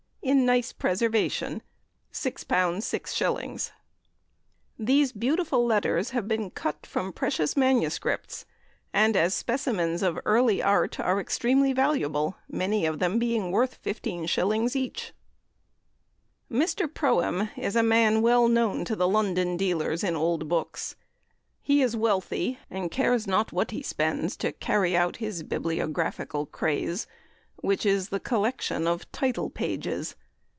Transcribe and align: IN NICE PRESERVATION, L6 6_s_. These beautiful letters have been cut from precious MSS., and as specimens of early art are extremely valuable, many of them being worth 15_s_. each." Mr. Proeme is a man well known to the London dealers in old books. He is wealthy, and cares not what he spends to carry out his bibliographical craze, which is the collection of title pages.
IN 0.23 0.45
NICE 0.45 0.71
PRESERVATION, 0.73 1.63
L6 2.13 2.45
6_s_. 2.45 3.71
These 4.77 5.11
beautiful 5.13 5.65
letters 5.65 6.11
have 6.11 6.27
been 6.27 6.51
cut 6.51 6.85
from 6.85 7.11
precious 7.11 7.57
MSS., 7.57 8.45
and 8.93 9.17
as 9.17 9.33
specimens 9.33 10.03
of 10.03 10.19
early 10.23 10.61
art 10.61 10.99
are 10.99 11.19
extremely 11.19 11.73
valuable, 11.73 12.37
many 12.47 12.85
of 12.85 12.99
them 12.99 13.17
being 13.17 13.49
worth 13.51 13.81
15_s_. 13.81 14.75
each." 14.75 15.11
Mr. 16.51 16.87
Proeme 16.87 17.49
is 17.57 17.75
a 17.75 17.81
man 17.81 18.21
well 18.21 18.47
known 18.47 18.85
to 18.85 18.95
the 18.95 19.07
London 19.09 19.57
dealers 19.57 20.03
in 20.03 20.15
old 20.15 20.47
books. 20.47 20.95
He 21.63 21.81
is 21.81 21.95
wealthy, 21.97 22.59
and 22.69 22.91
cares 22.91 23.25
not 23.25 23.51
what 23.51 23.71
he 23.71 23.81
spends 23.81 24.37
to 24.37 24.51
carry 24.51 24.95
out 24.95 25.15
his 25.17 25.41
bibliographical 25.41 26.45
craze, 26.45 27.07
which 27.57 27.85
is 27.85 28.09
the 28.09 28.19
collection 28.19 28.87
of 28.87 29.11
title 29.11 29.47
pages. 29.47 30.15